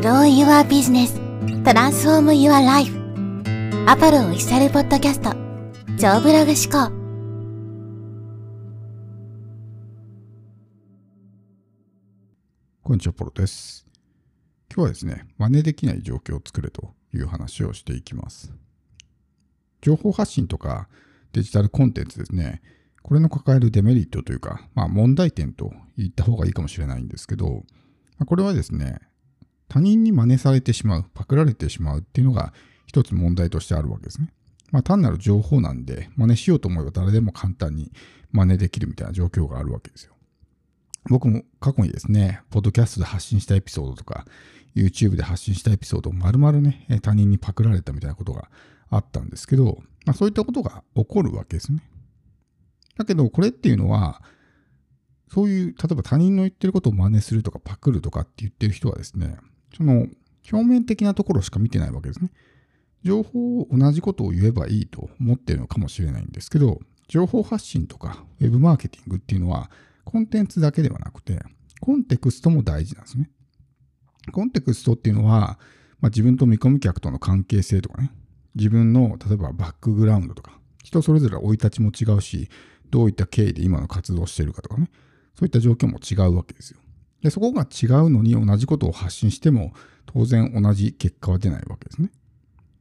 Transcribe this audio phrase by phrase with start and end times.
[0.00, 1.12] Grow Your Business
[1.64, 2.96] Transform Your Life
[3.88, 5.32] アポロオフィシャルポッドキャスト
[5.98, 6.92] 超ブログ思考
[12.84, 13.88] こんにちは、ポロです。
[14.72, 18.52] 今日はですね、真似できない状況を作れという話をしていきます。
[19.80, 20.88] 情報発信とか
[21.32, 22.62] デジタルコンテンツですね、
[23.02, 27.64] これの抱えるデメリットというか、まあ問題点と言った方がいいかもしれないんですけど、
[28.24, 29.00] これはですね、
[29.68, 32.52] 他人に真似されてしまう、パクられてしまうっていうのが
[32.86, 34.32] 一つ問題としてあるわけですね。
[34.70, 37.92] まあ単なる情報なんで、真似しようと思えば誰でも簡単に
[38.32, 40.14] 真似できるみたいな状況があるわけですよ。
[41.08, 44.26] 僕も過去にですね、ポッドキャストで発信したエピソードとか、
[44.74, 48.50] YouTube で発信したエピソードを丸々ね、他人にパクられたみたいなことが
[48.90, 51.82] あったんですけど、まあそういったことが起こるわけですね。
[52.96, 54.22] だけど、これっていうのは、
[55.32, 59.36] そういう、例えば他人の言ってることを真似するとかパクるとかって言ってる人はですね、
[59.78, 60.06] その
[60.52, 62.30] 表面的なところしか見てないわけですね。
[63.04, 69.70] 情報を同じことを言えばいいと思ってるのかもしれないんですけど、情報発信とかウェブマーケティングっていうのは、
[70.04, 71.40] コンテンツだけではなくて、
[71.80, 73.30] コンテクストも大事なんですね。
[74.32, 75.58] コンテクストっていうのは、
[76.00, 78.10] まあ、自分と見込み客との関係性とかね、
[78.54, 82.48] 自分の例えばバックグラウンドとか、人それぞれ生い立ちも違うし、
[82.90, 84.90] どういった経緯で今の活動をしているかとかね、
[85.34, 86.80] そういった状況も違うわけですよ。
[87.22, 89.72] で、そこが違うのに同じことを発信しても、
[90.06, 92.10] 当然同じ結果は出ないわけですね。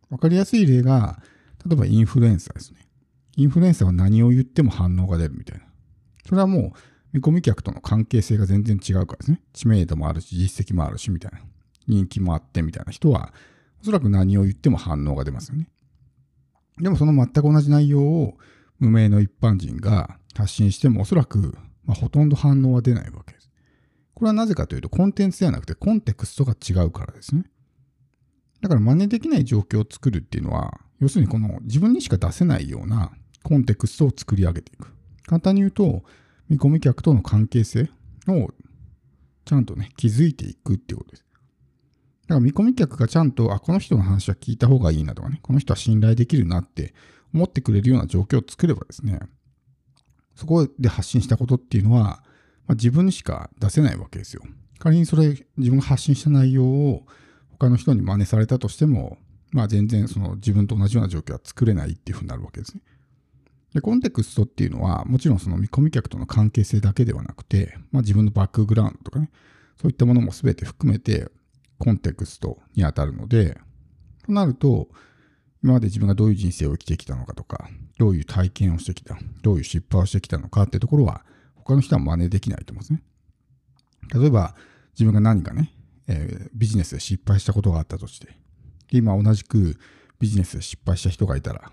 [0.09, 1.21] わかりやすい例が、
[1.65, 2.87] 例えばインフルエンサーですね。
[3.35, 5.65] インフルエンサーは何を言っても反応が出るみたいな。
[6.25, 6.79] それはもう、
[7.13, 9.41] 見込み客との関係性が全然違うからですね。
[9.53, 11.39] 知名度もあるし、実績もあるし、みたいな。
[11.87, 13.33] 人気もあって、みたいな人は、
[13.81, 15.69] おそらく何を言っても反応が出ますよね。
[16.79, 18.37] でもその全く同じ内容を
[18.79, 23.36] 無名の一般人が発信しても、おそらく、まあ、ほとんど反応は出ないわけ。
[24.17, 27.43] これはなぜかというと、コンテンツではなくてコンテクストが違うからですね。
[28.61, 33.11] だから真似できない状況を作るっていうのは、要するにこの自分にしか出せないような
[33.43, 34.91] コンテクストを作り上げていく。
[35.27, 36.03] 簡単に言うと、
[36.49, 37.91] 見込み客との関係性
[38.27, 38.49] を
[39.45, 41.25] ちゃんとね、築いていくっていうことです。
[42.23, 46.95] だから見込み客がちゃんと、あ、この人の話は聞いた方がいいなとかね、この人は信頼できるなって
[47.35, 49.19] 思ってくれるような状況を作ればですね、
[50.33, 52.23] そこで発信したことっていうのは、
[52.67, 54.43] まあ、自分にしか出せないわけですよ。
[54.79, 57.05] 仮にそれ、自分が発信した内容を
[57.51, 59.17] 他の人に真似されたとしても、
[59.51, 62.81] まあ全然その自分と同じような状況は作れないっていうふうになるわけですね。
[63.73, 69.31] で、コンテクストっていうのは、もちろんその見込み客との関係性だけではなくて、まあ自分のバックグラウンドとかね、
[69.81, 71.29] そういったものも全て含めて
[71.77, 73.57] コンテクストに当たるので、
[74.25, 74.89] となると、
[75.63, 81.25] 今まで自分がどういう人生を生きてきたのかとか、どういう体験をしてきた、どういう失敗をしてきたのかってところは、
[81.67, 83.03] 他の人は真似できないと思うんですね。
[84.13, 84.55] 例えば、
[84.93, 85.73] 自分が何かね、
[86.07, 89.77] えービジネスで失敗したことがあったとして、で今同じく
[90.17, 91.69] ビジネスで失敗した人がいたら、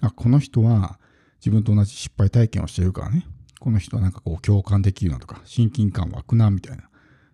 [0.00, 0.98] あ、この人は
[1.40, 3.26] 自分と同じ失敗体験をしているからね、
[3.60, 6.88] この人はなんかこう共感できるなとか、親近感湧くなみたいな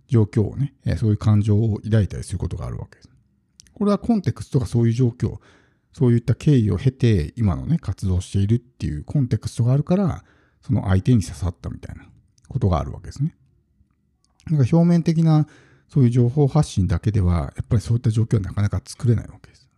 [0.08, 3.10] 状況をね、えーそういう感情を抱いたりすることがあるわけです。
[3.74, 5.36] これはコンテクストがそういう状況、
[5.92, 10.24] そういった経緯を経て今のね、活動しているっていうコンテクストがあるから、
[10.62, 12.06] その相手に刺さったみたいな
[12.48, 13.34] ことがあるわけですね。
[14.50, 15.46] なんか表面的な
[15.88, 19.68] そういう情報発信だけでは、やっぱりそういった状況はなかなか作れないわけです。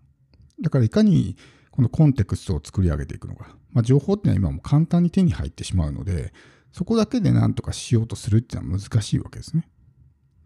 [0.60, 1.36] だからいかに
[1.72, 3.56] このコンテクストを作り上げていくのか。
[3.72, 6.32] まあ、情報っていうのは今も簡単に手に入ってしまうので、
[6.72, 9.68] そこだけで何とかしようとするっていうのは難しいわけですね。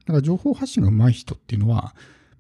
[0.06, 1.94] だから情報発信が上手い人っていうのは、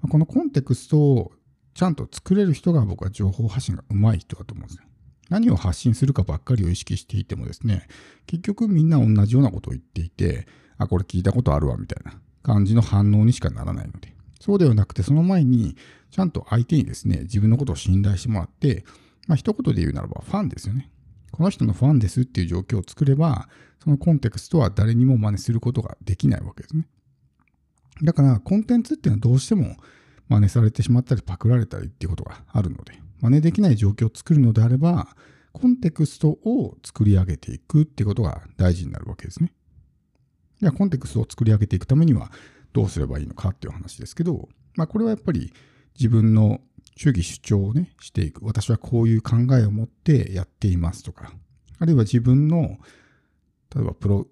[0.08, 1.32] このコンテクストを
[1.74, 4.87] ちゃんと作れる人が僕は情報発信が上手い人だと思うんですよ。
[5.28, 7.86] 何を発信するかばっかりを意識していてもですね、
[8.26, 10.46] 結局みんな同じようなことを言っていて、
[10.78, 14.14] あ、これ聞いたことあるわみたいな感じの反応にしかならないので。
[14.40, 15.76] そうではなくて、その前に、
[16.10, 18.84] ちゃんと相手にですね、自分のことを信頼してもらって、
[19.26, 20.90] まあ一言で言うならばファンですよね。
[21.32, 23.48] この人のファンですっていう状況を作れば、
[23.82, 26.86] そのコンテクストは誰にも真似することができないわけですね。
[28.02, 29.76] だから、コンテンツっていうのはどうしても
[30.28, 35.08] 真似されてしまったりパクられたりっていうことがあるので、真似できない状況を作るのであれば、
[35.52, 39.52] コンテクストを作り上げていくってことが大事になるわけですね。
[40.60, 42.30] じゃあ、コンテクストを作り上げていくためには
[42.72, 45.52] どうすればいいのかっていう話ですけど、まあ、これはやっぱり
[45.94, 46.60] 自分の
[46.96, 48.44] 主義主張をね、していく。
[48.44, 51.32] 私はこういう考えを持ってやっていますとか、
[51.78, 52.78] あるいは自分の、
[53.74, 54.26] 例えばプロ、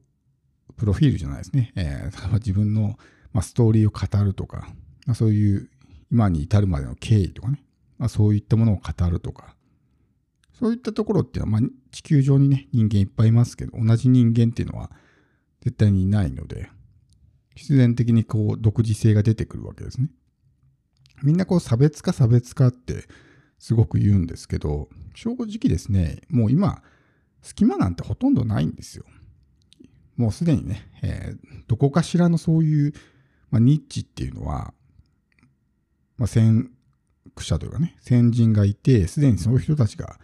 [0.76, 1.72] プロフィールじゃないですね。
[1.76, 2.98] えー例えば自分の、
[3.32, 4.68] まあ、ストーリーを語るとか、
[5.06, 5.70] まあ、そういう
[6.10, 7.62] 今に至るまでの経緯とかね、
[7.98, 9.56] まあ、そういったものを語るとか、
[10.58, 14.90] そういったところっていうのは、まあ、地球上にね、人間いっぱいいますけど、同じ人間っていうのは
[15.60, 16.70] 絶対にいないので、
[17.54, 20.10] 必然的にこう、独自性が出てくるわけですね。
[21.22, 23.04] みんなこう差別化差別化って
[23.58, 26.82] すごく言うんですけど、正直ですね、もう今、
[27.42, 29.04] 隙間なんてほとんどないんですよ。
[30.16, 32.92] もうすでにね、えー、どこかしらのそういう、
[33.50, 34.72] まあ、ニッチっていうのは、
[36.16, 36.70] まあ、先
[37.42, 40.18] 者というかね、先人がいて、すでにその人たちが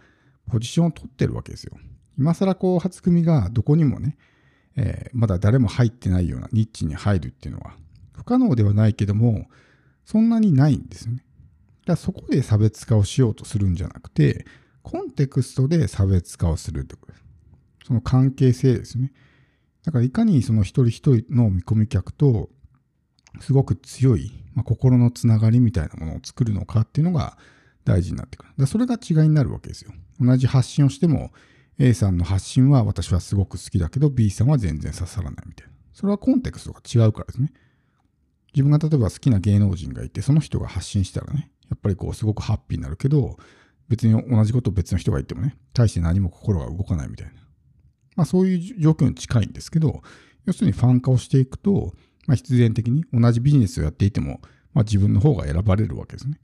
[0.49, 1.77] ポジションを取ってるわけですよ。
[2.17, 4.17] 今更こう、初組がどこにもね、
[4.75, 7.75] えー、まだ誰も入ってないようなニッチに入るっていうのは、
[8.13, 9.47] 不可能ではないけども、
[10.05, 11.17] そんなにないんですよね。
[11.17, 11.25] だか
[11.93, 14.45] らそこで差別化をしようとするんじゃなくて、
[14.81, 17.23] コンテクストで差別化をするってことです。
[17.87, 19.11] その関係性ですね。
[19.83, 22.49] だからいかにその一人一人の見込み客と
[23.39, 27.37] すごく強い、まあ、心のつながりみたいなものを作るのかっていうのが
[27.85, 28.51] 大事になってくる。
[28.57, 29.91] だそれが違いになるわけですよ。
[30.19, 31.31] 同じ発信をしても
[31.79, 35.73] A さんの発信は私はすごく好きだけど B さんは全然刺さらないみたいな。
[35.93, 37.51] それはコンテクストが違うからですね。
[38.53, 43.37] 自分が例えば好きな芸能人がいて、その人が発信したらね、やっぱりこうすごくハッピーになるけど、
[43.89, 47.33] 別に同じことを別の人が言ってもね、大して何も心が動かないみたいな。
[48.15, 50.03] まあそういう状況に近いんですけど、
[50.45, 51.93] 要するにファン化をしていくと、
[52.25, 54.41] まあ必然的に同じビジネスをやっていても、
[54.73, 56.39] まあ自分の方が選ばれるわけですね。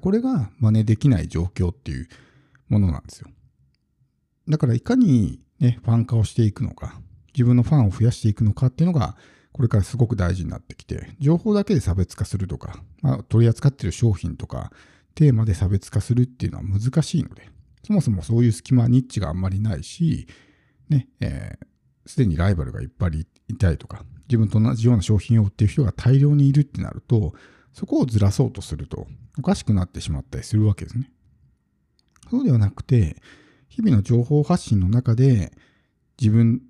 [0.00, 2.08] これが真似できない状況っていう
[2.68, 3.28] ものなんですよ。
[4.48, 7.00] だからいかにね、ファン化をしていくのか、
[7.34, 9.16] 自分のファンを増やしていくのかっていうのが、
[9.52, 14.70] これからすごく大事になってきて、情報だけで差別化するとか、まあ、取り扱ってる商品とか、
[15.14, 17.48] テーマで差別化するっていうのは難しいので、
[17.84, 20.28] そもそもそういう隙間、ニッチがあんまりないし、
[20.88, 27.34] ね、えー、すでにライバルがいっぱいいたりとか、自分と同じような商品を売っている人が大量にいるってなると、
[27.72, 29.06] そこをずらそうとすると、
[29.38, 31.10] おかしくなってしまったりするわけですね。
[32.30, 33.22] そうではなくて、
[33.68, 35.52] 日々の情報発信の中で、
[36.20, 36.62] 自分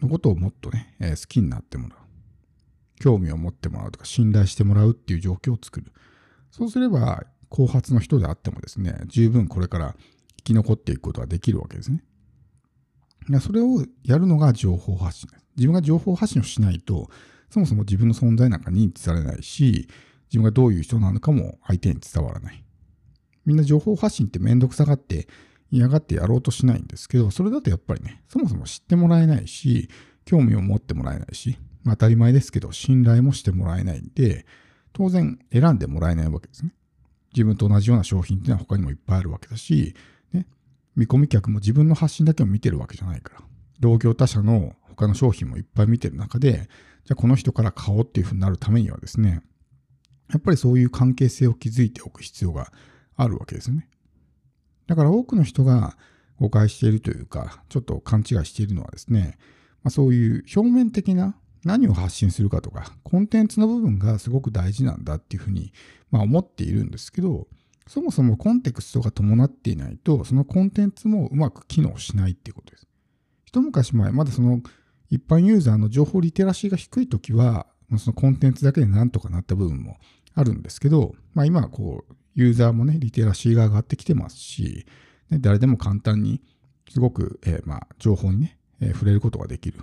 [0.00, 1.98] のことをもっとね、えー、好きになってもらう。
[3.00, 5.92] 興味を持ってもらうとか、信頼してもらうっていう状況を作る。
[6.50, 9.96] そうすれば、後発の人であってもですね、十分これから
[10.38, 12.04] 生き残っていくことができるわけですね。
[13.40, 15.46] それをやるのが情報発信です。
[15.56, 17.08] 自分が情報発信をしないと、
[17.50, 19.88] そもそも自分の存在なんか認知されないし、
[20.28, 22.64] 自分がどういう人なのかも相手に伝わらない。
[23.44, 25.28] みんな情報発信ってめんどくさがって
[25.70, 29.88] 嫌がってやろうとしないんですけど、それだとやっぱりね、そもそも知ってもらえないし、
[30.24, 34.46] 興味を持ってもらえないしま、当たり前ですけど、信頼もしてもらえないんで、
[34.92, 36.72] 当然選んでもらえないわけですね。
[37.34, 39.94] 自分と同じような商品っていうのは他にもいっぱいあるわけだし、
[40.96, 43.40] 見込み客も自分の発信だけを見てるわけじゃないから、
[43.80, 46.68] 同業他社の他の商品もいっぱい見てる中で、
[47.04, 49.42] じゃあこの人から買おうっていうふうになるためにはですね、
[50.30, 52.72] やっぱりそういう関係性を築いておく必要が
[53.16, 53.88] あるわけですよね。
[54.86, 55.96] だから多くの人が
[56.38, 59.38] 誤解しているというか、ちょっと勘違いしているのはですね、
[59.82, 65.72] まあ、そういう表面的な何を発信するかとか、コンテンツの部分がすごく大事なんだっていうふうに、
[66.10, 67.46] まあ、思っているんですけど、
[67.86, 72.86] そもそもコンテクストが伴っていないと、そのコンテンツもうまく機能しないっていうことです。
[73.44, 74.62] 一昔前、まだその
[75.10, 77.66] 一般ユーザーの情報リテラシーが低いときは、
[77.98, 79.98] そのコンテンツだけでなんとかなった部分も
[80.34, 84.86] あるんですけど、まあ今はこう、ユーザーもね、リテラシーが上がってきてますし、
[85.28, 86.40] ね、誰でも簡単に、
[86.88, 89.80] すごく、えー、まあ、情報にね、えー、触れることができる。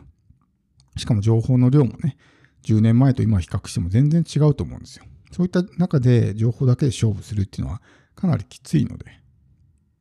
[0.97, 2.17] しかも情報の量もね、
[2.63, 5.05] 10年前と今比較しても全然違うと思うんですよ。
[5.31, 7.81] そういった中で情報だけで勝負するっていうのは
[8.15, 9.05] かなりきついので、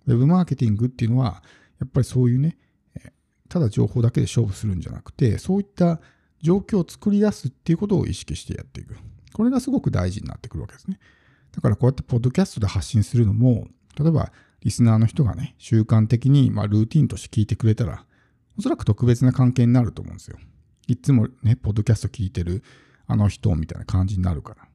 [0.06, 1.42] ウェブマーケティングっていうのは、
[1.78, 2.58] やっぱりそういうね、
[3.48, 6.00] ただ情報だけで勝負するんじゃなくて、そういった
[6.40, 8.96] 状況を作り出すっていうことを意識してやっていく。
[9.32, 10.98] これがすごく大事になってくるわけですね。
[11.52, 18.04] だからこうやってポッドキャストで発信するのも、例えばリスナーの人がね、習慣的にまルーティンとして聞いてくれたら、
[18.58, 20.38] おそらく特別な関係になると思うんですよ。
[20.88, 22.62] いつもね、ポッドキャスト聞いてる
[23.06, 24.67] あの人みたいな感じになるから。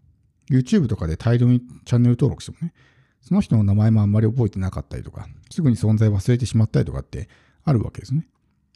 [0.50, 2.74] YouTube とかで大量にチャンネル登録してもね、
[3.22, 7.30] その人の名前もあんまり覚えてなかったりとか、すぐに存在忘れてしまったりとかって
[7.64, 8.28] あるわけですね。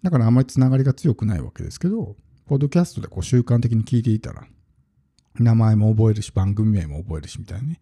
[0.03, 4.47] だからあんまりつながりが強くないわけですけど、ポッドキャストでこう習慣的に聞いていたら、
[5.35, 7.79] 名前も覚えるし、番組名も覚えるしみたいなね、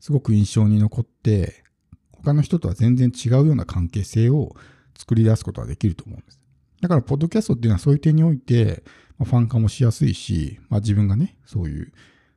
[0.00, 1.64] すごく印象に残って、
[2.12, 4.54] 他の人とは全然違うような関係性を
[4.96, 6.40] 作り出すことができると思うんです。
[6.80, 8.82] だから、ポッドキャストっていうのはそういう点において、
[9.18, 11.92] まあ、ファン化もしやすいし、まあ、自分がね、そういう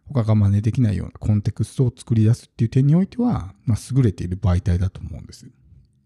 [0.07, 5.47] 他が真似できないようなコンテクストを作り出すっていう点においては、まあ、優れている媒体だと思うんです。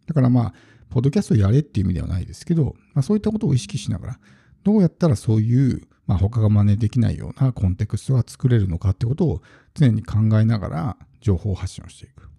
[0.08, 0.54] だからまあ、
[0.90, 4.20] ポッドキャストやれっていう意味ではないですけど、まあ、そういったことを意識しながら、
[4.64, 9.42] どうやったらそういう、まあ、他が真似できないようなコンテクストが作れるのかってことを
[9.74, 12.30] 常に考えながら情報発信をしていく。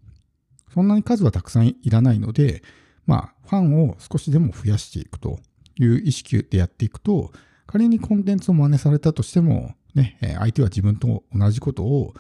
[0.73, 2.63] そんなに数はたくさんいらないので、
[3.07, 5.41] まあ、ファンを少しでも増やしていくと
[5.77, 7.33] いう意識でやっていくと、
[7.67, 12.15] 仮にコンテンツを真似されたとしても、ね、相手は自分と同じことを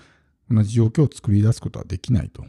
[0.50, 2.44] 同じ状況を作り出すことはできないと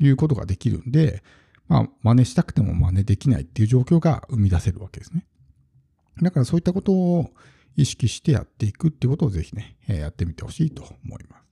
[0.00, 1.22] いうことができるんで、
[1.68, 5.26] まあ、真似したくても真似できないっていう状況が生み出せるわけですね。
[6.22, 7.30] だからそういったことを
[7.76, 11.43] 意識してやっていくっていうことをぜひね、やってみてほしいと思います。